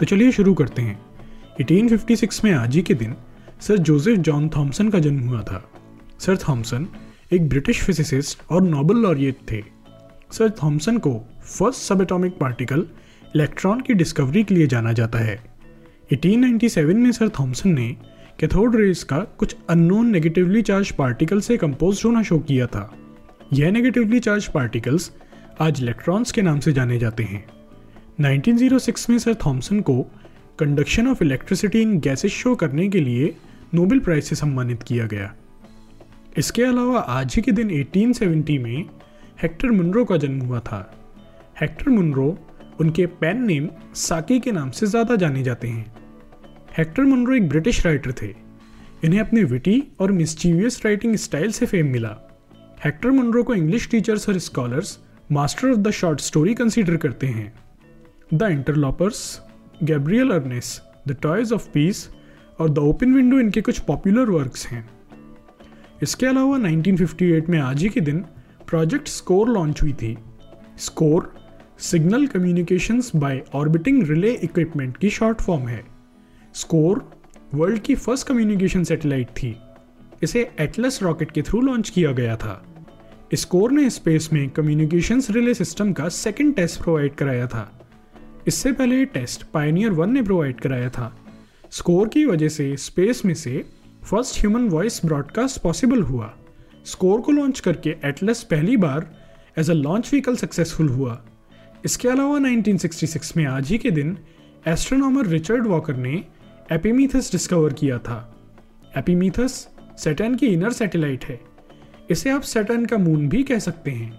तो 0.00 0.06
चलिए 0.06 0.32
शुरू 0.32 0.54
करते 0.54 0.82
हैं। 0.82 0.98
1856 1.60 2.44
में 2.44 2.52
आज 2.52 2.76
ही 2.76 2.82
के 2.82 2.94
दिन 2.94 3.14
सर 3.60 3.76
जोसेफ 3.76 4.18
जॉन 4.18 4.48
थॉमसन 4.48 4.88
का 4.88 4.98
जन्म 4.98 5.20
हुआ 5.20 5.42
था। 5.42 5.70
सर 6.18 6.36
थॉमसन 6.36 6.86
एक 7.32 7.48
ब्रिटिश 7.48 7.82
फिजिसिस्ट 7.82 8.50
और 8.50 8.62
नोबल 8.62 8.96
लॉरिएट 8.96 9.36
थे। 9.52 9.62
सर 10.32 10.50
थॉमसन 10.50 10.98
को 10.98 11.26
first 11.42 11.80
sub 11.80 12.00
atomic 12.00 12.38
particle 12.38 12.86
electron 13.36 13.80
की 13.80 13.94
डिस्कवरी 13.94 14.44
के 14.44 14.54
लिए 14.54 14.66
जाना 14.66 14.92
जाता 14.92 15.18
है। 15.18 15.42
1897 16.12 16.94
में 16.94 17.12
सर 17.12 17.28
थॉमसन 17.28 17.68
ने 17.68 17.96
कैथोड 18.40 18.76
रेस 18.76 19.04
का 19.04 19.18
कुछ 19.18 19.56
अननोन 19.70 20.06
नेगेटिवली 20.06 20.62
चार्ज 20.62 20.90
पार्टिकल 20.90 21.40
से 21.40 21.56
कंपोज 21.56 22.02
होना 22.04 22.22
शो 22.22 22.38
किया 22.38 22.66
था। 22.66 22.94
यह 23.52 23.70
नेगेटिवली 23.70 24.20
चार्ज 24.20 24.48
पार्टिकल्स 24.48 25.12
आज 25.60 25.82
इलेक्ट्रॉन्स 25.82 26.32
के 26.32 26.42
नाम 26.42 26.60
से 26.60 26.72
जाने 26.72 26.98
जाते 26.98 27.22
हैं। 27.22 27.59
1906 28.20 29.10
में 29.10 29.18
सर 29.18 29.34
थॉमसन 29.34 29.80
को 29.80 29.94
conduction 30.58 31.06
of 31.08 31.22
electricity 31.24 31.80
in 31.80 31.98
gases 32.00 32.32
show 32.32 32.54
करने 32.54 32.88
के 32.88 33.00
लिए 33.00 33.34
नोबेल 33.74 34.00
प्राइज 34.00 34.24
से 34.24 34.36
सम्मानित 34.36 34.82
किया 34.82 35.06
गया। 35.06 35.32
इसके 36.38 36.62
अलावा 36.62 36.98
आज 36.98 37.34
ही 37.36 37.42
के 37.42 37.52
दिन 37.52 37.70
1870 37.70 38.58
में 38.58 38.84
हेक्टर 39.42 39.70
मुनरो 39.70 40.04
का 40.04 40.16
जन्म 40.16 40.40
हुआ 40.40 40.60
था। 40.60 40.80
हेक्टर 41.60 41.88
मुनरो 41.90 42.38
उनके 42.80 43.06
पेन 43.06 43.42
नेम 43.42 43.68
साकी 43.94 44.38
के 44.40 44.52
नाम 44.52 44.70
से 44.70 44.86
ज़्यादा 44.86 45.16
जाने 45.16 45.42
जाते 45.42 45.68
हैं। 45.68 45.92
हेक्टर 46.78 47.02
मुनरो 47.02 47.34
एक 47.34 47.48
ब्रिटिश 47.48 47.84
राइटर 47.86 48.12
थे। 48.12 48.34
इन्हें 49.04 49.20
अपने 49.20 49.44
विटी 49.44 49.82
और 50.00 50.12
मिस्चीवियस 50.12 50.80
राइटिंग 50.84 51.16
स्टाइल 51.16 51.50
से 51.50 51.66
फेम 51.66 51.86
मिला। 51.86 52.16
हेक्टर 52.84 53.10
मुनरो 53.10 53.42
को 53.42 53.54
इंग्लिश 53.54 53.88
टीचर्स 53.90 54.28
और 54.28 54.38
scholars 54.38 54.98
master 55.32 55.70
of 55.70 55.78
the 55.78 55.90
short 55.90 56.20
story 56.20 56.54
consider 56.54 56.96
करते 56.96 57.26
हैं। 57.26 57.52
The 58.34 58.42
interlopers 58.42 59.40
Gabriel 59.82 60.30
Ernest 60.30 60.82
the 61.08 61.16
toys 61.22 61.52
of 61.52 61.68
peace 61.68 62.10
और 62.58 62.70
द 62.70 62.78
ओपन 62.78 63.14
विंडो 63.14 63.38
इनके 63.38 63.60
कुछ 63.60 63.78
पॉपुलर 63.78 64.30
वर्क्स 64.30 64.66
हैं। 64.66 64.90
इसके 66.02 66.26
अलावा 66.26 66.58
1958 66.58 67.48
में 67.48 67.58
आज 67.58 67.82
ही 67.82 67.88
के 67.88 68.00
दिन 68.00 68.18
प्रोजेक्ट 68.68 69.08
स्कोर 69.08 69.48
लॉन्च 69.48 69.82
हुई 69.82 69.92
थी। 69.92 70.18
SCORE 70.78 71.34
signal 71.78 72.26
communications 72.26 73.12
by 73.16 73.42
orbiting 73.54 74.02
relay 74.02 74.32
equipment 74.32 74.96
की 74.96 75.10
शॉर्ट 75.10 75.42
फॉर्म 75.42 75.68
है। 75.68 75.84
स्कोर 76.54 77.10
वर्ल्ड 77.54 77.78
की 77.78 77.94
फ़र्स्ट 77.94 78.26
कम्युनिकेशन 78.26 78.84
सैटेलाइट 78.84 79.28
थी। 79.28 79.56
इसे 80.22 80.50
एटलस 80.60 81.02
रॉकेट 81.02 81.30
के 81.30 81.42
थ्रू 81.42 81.60
लॉन्च 81.60 81.90
किया 81.90 82.12
गया 82.12 82.36
था। 82.36 82.66
स्कोर 83.34 83.72
ने 83.72 83.90
स्पेस 83.90 84.30
में 84.32 84.50
कम्युनिकेशंस 84.50 85.30
रिले 85.30 85.54
सिस्टम 85.54 85.92
का 85.92 86.08
सेकंड 86.08 86.54
टेस्ट 86.54 86.82
प्रोवाइड 86.82 87.14
कराया 87.14 87.46
था। 87.46 87.79
इससे 88.46 88.72
पहले 88.72 89.04
टेस्ट 89.04 89.42
पायनियर 89.42 89.90
वन 89.90 90.12
ने 90.12 90.22
प्रोवाइड 90.22 90.60
कराया 90.60 90.88
था। 90.88 91.16
स्कोर 91.70 92.08
की 92.08 92.24
वजह 92.24 92.48
से 92.48 92.76
स्पेस 92.76 93.24
में 93.24 93.34
से 93.34 93.64
first 94.10 94.40
human 94.40 94.68
voice 94.68 95.00
broadcast 95.04 95.62
possible 95.62 96.02
हुआ। 96.02 96.34
स्कोर 96.84 97.20
को 97.20 97.32
लॉन्च 97.32 97.60
करके 97.60 97.90
एटलस 98.04 98.42
पहली 98.42 98.76
बार 98.76 99.16
as 99.58 99.70
a 99.70 99.74
launch 99.74 100.10
vehicle 100.10 100.36
successful 100.36 100.88
हुआ। 100.88 101.24
इसके 101.84 102.08
अलावा 102.08 102.38
1966 102.38 103.36
में 103.36 103.46
आज 103.46 103.68
ही 103.68 103.78
के 103.78 103.90
दिन 103.90 104.18
एस्ट्रोनॉमर 104.66 105.26
रिचर्ड 105.26 105.66
वॉकर 105.66 105.96
ने 105.96 106.24
एपीमीथस 106.72 107.32
डिस्कवर 107.32 107.72
किया 107.72 107.98
था। 107.98 108.36
एपीमीथस 108.96 109.68
सैटर्न 109.98 110.34
की 110.34 110.46
इनर 110.46 110.72
सैटेलाइट 110.72 111.24
है। 111.24 111.40
इसे 112.10 112.30
आप 112.30 112.42
सैटर्न 112.42 112.86
का 112.86 112.98
मून 112.98 113.28
भी 113.28 113.42
कह 113.42 113.58
सकते 113.58 113.90
हैं। 113.90 114.18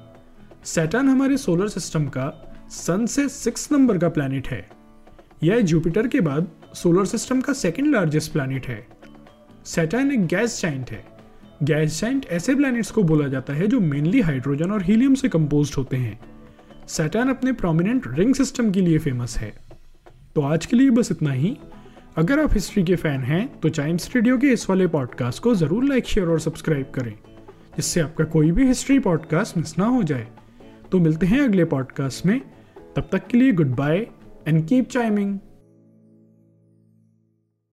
सैटर्न 0.66 1.10
हमारे 1.10 1.38
सोलर 1.38 1.68
सिस्टम 1.68 2.06
का 2.06 2.51
सन 2.72 3.06
से 3.06 3.28
सिक्स 3.30 3.68
नंबर 3.72 3.98
का 3.98 4.10
प्लैनेट 4.10 4.48
है। 4.48 4.66
यह 5.44 5.60
जुपिटर 5.62 6.08
के 6.08 6.20
बाद 6.22 6.48
सोलर 6.76 7.06
सिस्टम 7.06 7.40
का 7.42 7.54
सेकंड 7.54 7.94
लार्जेस्ट 7.96 8.32
प्लैनेट 8.34 8.68
है। 8.68 8.86
सैटर्न 9.66 10.12
एक 10.12 10.26
गैस 10.26 10.62
जाइंट 10.62 10.92
है। 10.92 11.04
गैस 11.64 12.00
जाइंट 12.02 12.26
ऐसे 12.32 12.56
प्लैनेट्स 12.56 12.92
को 12.92 13.04
बोला 13.04 13.28
जाता 13.28 13.54
है 13.54 13.68
जो 13.68 13.80
मेनली 13.80 14.22
हाइड्रोजन 14.22 14.72
और 14.72 14.84
हीलियम 14.84 15.16
से 15.16 15.30
कंपोज 15.30 15.74
होते 15.78 15.98
हैं। 15.98 16.20
सैटर्न 16.88 17.30
अपने 17.30 17.52
प्रोमिनेंट 17.54 18.08
रिंग 18.08 18.34
सिस्टम 18.36 18.72
के 18.72 18.82
लिए 18.82 18.98
फ़ेमस 18.98 19.38
है। 19.38 19.54
तो 20.36 20.42
आज 20.42 20.66
के 20.66 20.76
लिए 20.76 20.90
बस 20.90 21.12
इतना 21.12 21.32
ही। 21.32 21.56
अगर 22.18 22.40
आप 22.40 22.54
हिस्ट्री 22.54 22.84
के 22.84 22.96
फ़ैन 22.96 23.22
हैं 23.24 23.48
तो 23.60 23.70
चाइम्स 23.70 24.10
रेडियो 24.16 24.38
के 24.38 24.48
इस 24.50 24.70
वाले 24.70 24.88
पॉडकास्ट 24.88 25.44
को 25.44 25.56
ज़रूर 25.56 25.84
लाइक 25.84 26.06
शेयर 26.06 26.30
और 26.30 26.40
सब्सक्राइब 26.40 26.92
करें, 26.96 27.14
जिससे 27.76 28.02
आपका 28.02 28.24
कोई 28.28 28.52
भी 28.52 28.68
हिस्ट्री 28.68 29.00
पॉडकास्ट 29.02 29.58
मिस 29.58 29.78
ना 29.78 29.86
हो 29.88 30.02
जाए। 30.04 30.28
तो 30.92 31.00
मिलते 31.00 31.26
हैं 31.26 31.42
अगले 31.42 31.66
पॉडकास्ट 31.66 32.26
में। 32.26 32.40
तब 32.96 33.10
तक 33.12 33.28
के 33.28 33.38
लिए 33.38 33.52
good 33.52 33.76
bye 33.76 33.98
and 34.48 34.68
keep 34.68 34.90
chiming 34.90 35.38